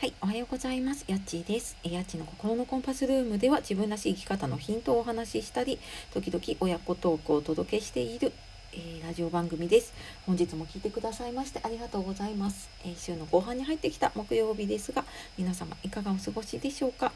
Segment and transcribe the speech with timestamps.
[0.00, 1.04] はい、おはようございます。
[1.08, 1.76] やっちーです。
[1.82, 5.78] やっちの心のコンパスルームでは自分らしい生き方のヒントをお話ししたり、
[6.14, 8.32] 時々親子トークをお届けしている、
[8.72, 9.92] えー、ラジオ番組です。
[10.24, 12.70] 本日も聞いてくださいましてありがとうございます。
[12.82, 15.04] えー、週の後半に入ってきた木曜日ですが、
[15.36, 17.12] 皆様いかがお過ごしでしょうか？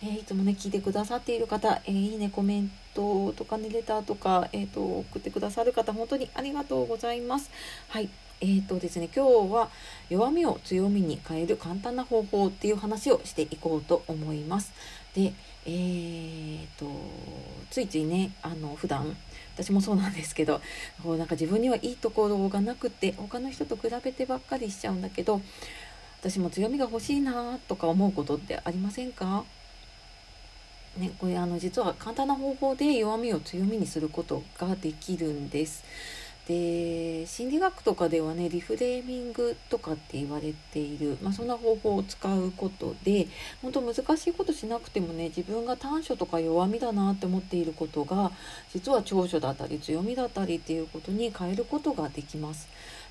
[0.00, 7.50] えー、いつもね、聞いてくださっている方、えいいね、コメントとかね、レターとか、えっ、と、送ってくださる方、本当にありがとうございます。
[7.88, 8.08] はい。
[8.40, 9.68] えーとですね、今日は
[10.08, 14.72] 弱みを強みに変える簡単な方法っていう話をしていこうと思います。
[15.14, 15.32] で、
[15.66, 16.86] えーと、
[17.70, 19.16] ついついね、あの、普段、
[19.54, 20.60] 私もそうなんですけど、
[21.02, 25.40] こうなんか自分にはいいところがなくて、他の人と比べてばっかりしちゃうんだけど、
[26.20, 29.44] 私も強みが欲しいなとか思うことってありませんか？
[30.96, 35.84] ね、これあの実は簡単な方法で弱みを強みにすることができるんです。
[36.48, 43.28] で心理学とかではねリフレーミングとかって言われている、まあ、そんな方法を使うことで
[43.60, 48.32] 本当難しいことしなくてもね自分が短所とか弱みだなって思っていることが
[48.72, 52.66] 実は長所だったり強みだったりっていうことに変えることができます。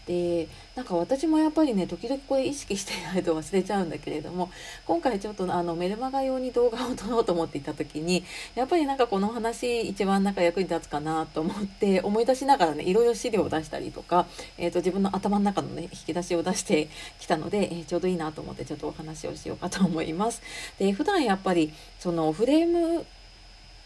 [0.08, 4.50] でなんか私もやっぱりね時々これ意識してないと忘れちゃうんだけれども
[4.86, 8.24] 今回ちょっとあのメルマガ用に動画を撮ろうと思っていた時に
[8.56, 14.26] やっぱりなんかこの話一番なんか役に立つかなと思って思い出しながらねいろいろ資料を出したりとか、
[14.58, 16.88] えー、と自分の頭の中のね引き出しを出して
[17.20, 20.42] きたので、えー、ちょうどいいなと思ってちょっとお話をしようかと思います。
[20.80, 23.06] で普段やっぱりそのフレーム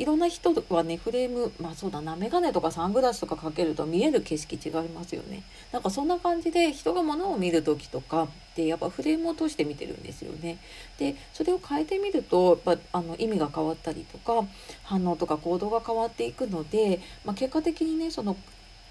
[0.02, 10.58] いろんな人はねフレームまあそうだな眼鏡とかサングラスとかかけると見える景色違いますよねなんかそんな感じで人が物を見る時とかってやっぱフレームを通して見てるんですよね
[10.98, 14.44] でそれを変えてみるとやっぱあの意味が変わったりとか
[14.82, 18.36] 反応とか行動が変わっていくので、まあ、結果的にねその、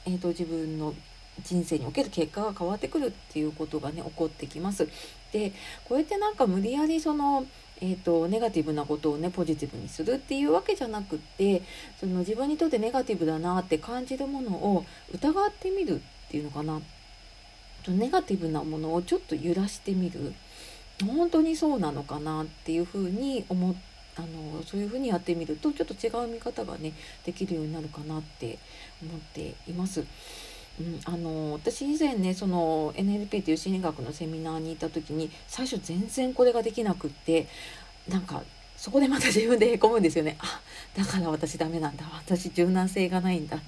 [0.06, 0.94] えーと、自分の
[1.42, 4.88] 人生における結果が変わってくるっていうことがね起こってきます。
[5.32, 5.52] で
[5.84, 7.46] こうやってなんか無理やりその
[7.82, 11.62] えーと、ネガティブなことをねポジティブにするっていうわけじゃなくって
[11.98, 16.80] その自分にとってネガティブだなって感じるものを疑ってみるっていうのかな
[17.88, 20.34] ネガティブなものをちょっと揺らしてみる
[21.06, 23.74] 本当にそうなのかなっていうふうに思
[24.16, 26.92] あのそういうふうにやってみるとちょっと違う見方がね
[27.24, 28.58] できるようになるかなって
[29.02, 30.04] 思っています。
[30.80, 37.46] うん、あの私以前ねその NLP という心理学のセミナーに行った時に最初全然これができなくって
[38.08, 38.42] なんか
[38.78, 40.38] そこでまた自分でへこむんですよね。
[40.38, 40.58] あ
[40.96, 43.58] だから私ダメなんだ私柔軟性がないんだ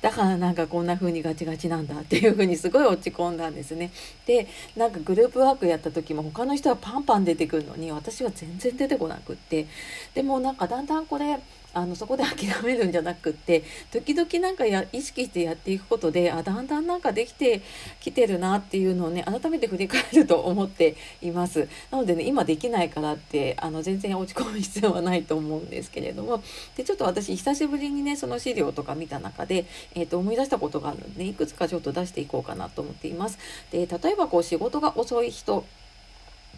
[0.00, 3.90] だからなんかこんな風にガチガチなんだっていう風にすごい落ち込んだんですね。
[4.24, 4.46] で
[4.76, 9.66] なんかグループワークやった時も他の人はパンパン出てくるのに私は全然出てこなくって
[10.14, 11.40] でもなんかだんだんこれ
[11.74, 17.62] あのそこで諦めるんじゃなくって時々なんかや意識してやっていくことであだんだんなんかできて
[18.00, 21.68] きてるなっていうのをね改めて振り返ると思っています。
[21.90, 26.42] なのでね今できないからってあの全然落ち込む必要はないと思うんですけれども。
[26.76, 33.38] でちょっと私久しぶりにねその資料とか見た中で、えー、と思い出したことがあるので、いくつかちょっと出していこうかなと思っています。
[33.70, 35.64] で例えばこう仕事が遅い人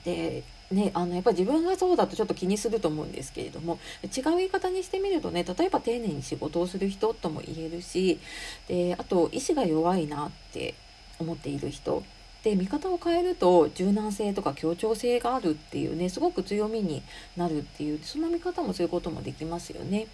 [0.05, 8.19] でね、あのやっぱり自分がそうだとちょっと気にすると思うんですけれども違う言い方にしてみるとね例えば丁寧に仕事をする人とも言えるし
[8.67, 10.75] であと意志が弱いなって
[11.19, 12.03] 思っている人
[12.43, 17.03] で見方を変えると柔軟性とか協調性があるっていうねすごく強みに
[17.37, 20.07] なるっていうその見方もすることもできますよね。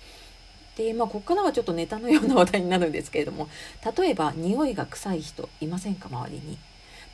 [0.76, 3.48] でまあここからはちょっとネタのような話題になるんですけれども
[3.96, 6.56] 例えば匂いが臭い人いませんか周りに。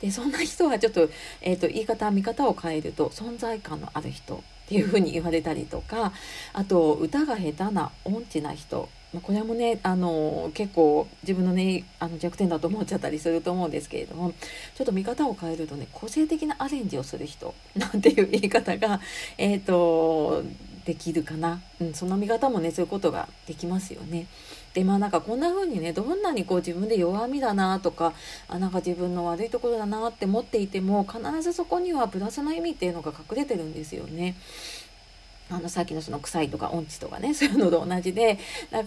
[0.01, 1.09] でそんな人はちょっと,、
[1.41, 6.13] えーと、言い方見方を変えると存在感のある人っていうふうに言われたりとか
[6.53, 8.89] あと歌が下手な音痴な人
[9.23, 14.33] これもねあの結構自分のねあの弱点だと思っちゃったりすると思うんですけれども
[14.75, 18.99] ちょっと見方を変えるとね個性的なアレンジをする人 なんていう言い方が、
[19.37, 20.43] えーと
[20.87, 24.25] できるかな、うん、そんな見方もねそういうことができますよね。
[24.77, 28.13] でまあなんかこんな風にねどんなにこう自分で弱みだなとか
[28.47, 34.35] あなんか自分の悪いところだなって思っていても必ずそこにはプラスの意味っていうのが隠れてるんですよね。
[35.49, 38.37] あのさっきのその臭いとか音痴とかね そういうのと同じで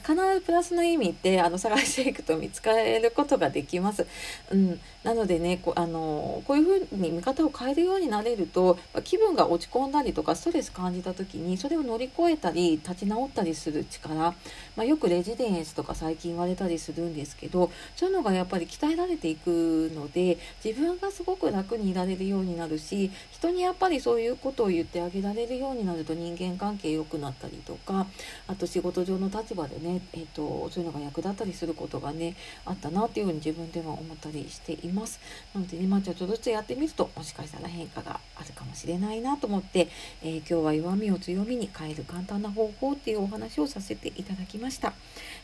[0.03, 4.07] 必ずプラスの意味ってあの探していくと見つかることができます。
[4.51, 14.35] うん、なのでねこあのこういうふうに見方を変えるようになれると気分が落ち込んだりとかストレス感じた時にそれを乗り越えたり立ち直ったりする力、ま
[14.79, 28.07] あ、よくレジデンスとか最近言われたりするんですけどそういうのがやっぱり鍛えられていくので自分がすごく楽にいられるようになるし人にやっぱりそういうことを言ってあげられるようになると人間間関係良くなったりとか
[28.47, 35.21] あと仕事上の立場でね、えーと、そういうのが役立ったりすることがねあったなっていうふうに自分では思ったりしています。
[35.55, 39.89] なのでね、まあ、ちょっとずつやってみるともしかしたら変化があるかもしれないなと思って、
[40.23, 44.93] えー、今日は弱みを強みに変える簡単な方法っていうお話をさせていただきました。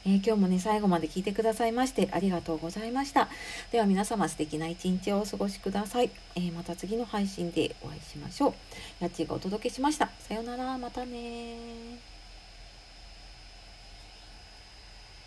[0.04, 3.28] えー、今日もね最後まで聞いてくださいましてありがとうございました。
[3.72, 6.10] では皆様素敵な一日をお過ごしください。
[6.34, 8.54] えー、また次の配信でお会いしましょう。
[9.00, 10.10] やっちがお届けしました。
[10.20, 12.15] さようなら、またたね